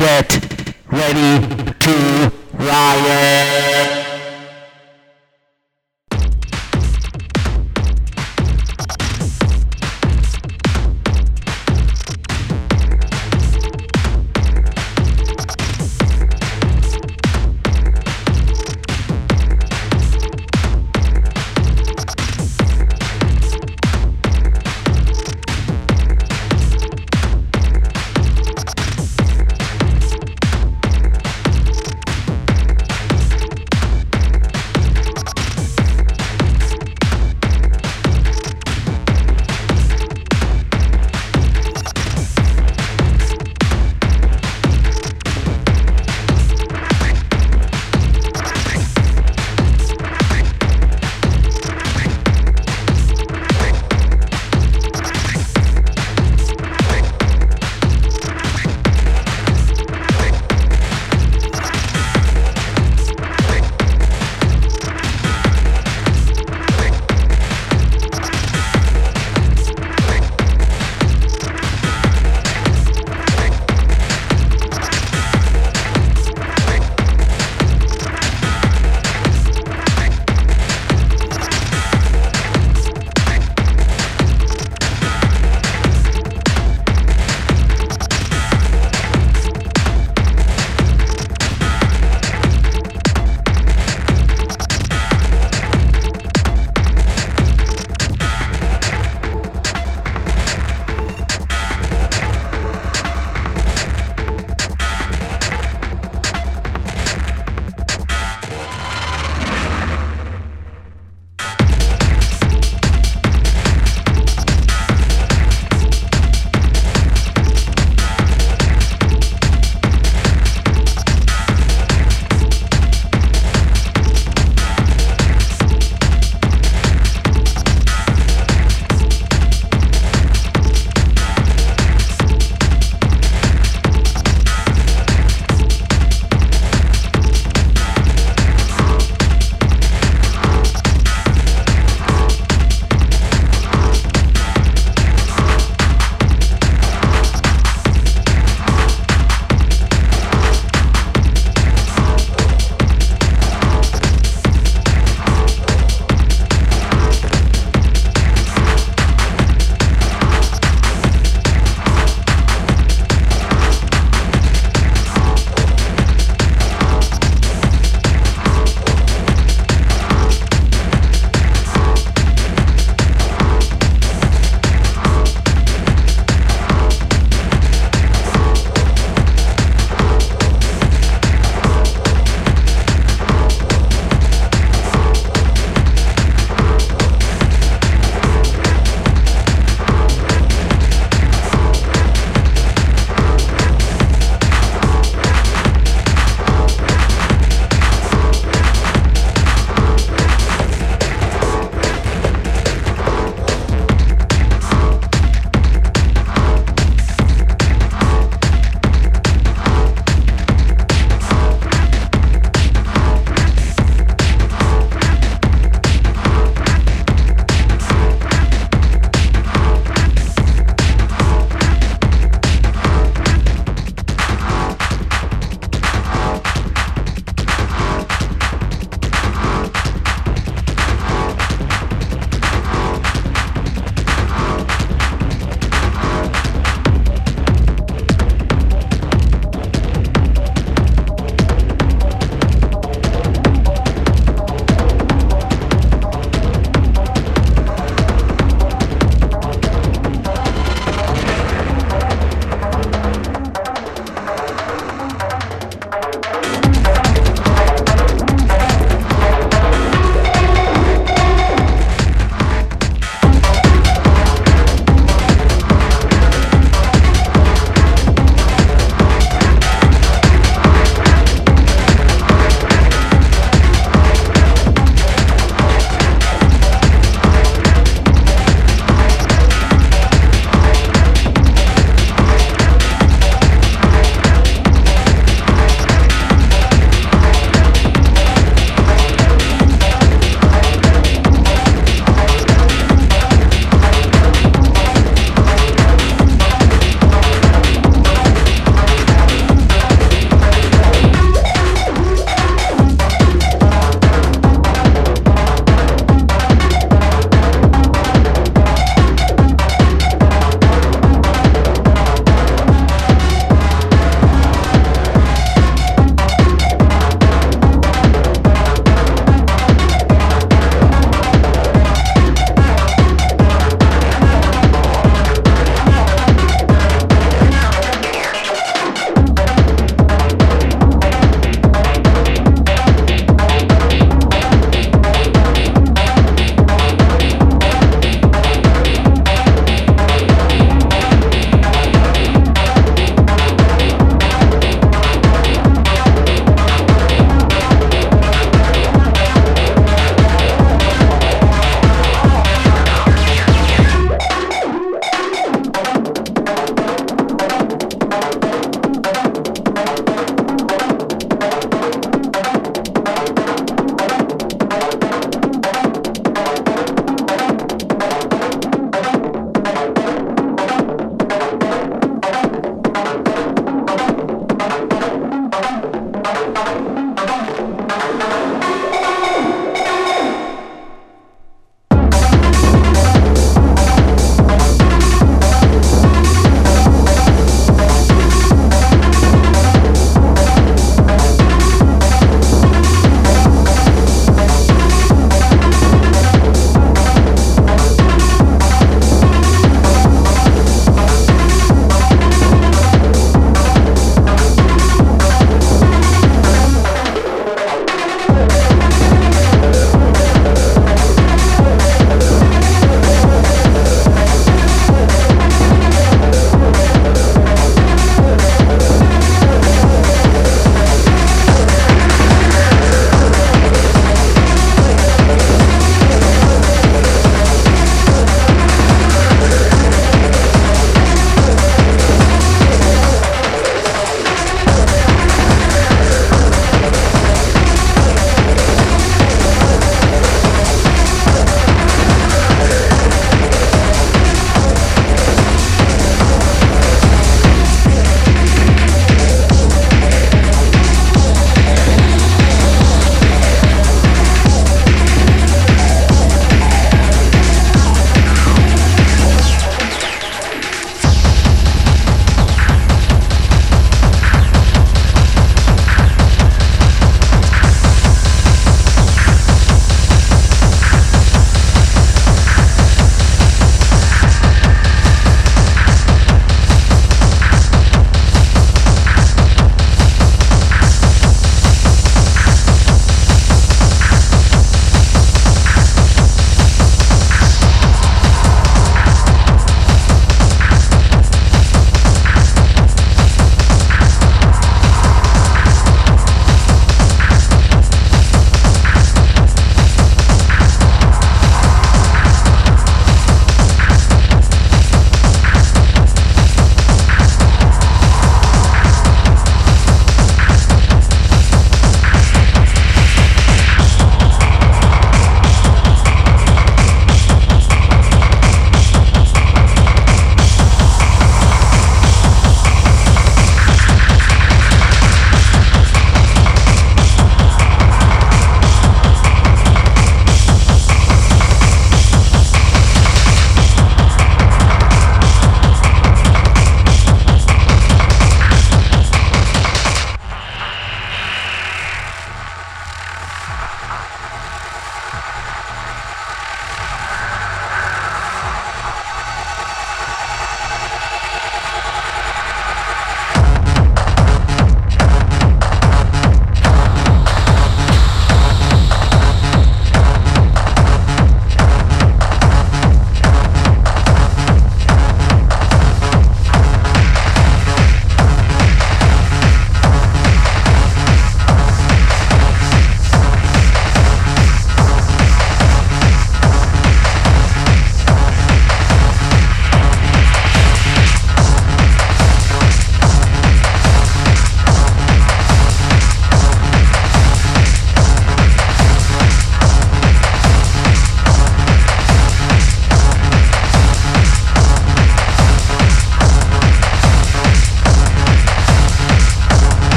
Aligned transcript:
Get 0.00 0.32
ready 0.90 1.46
to 1.78 2.32
riot. 2.54 3.79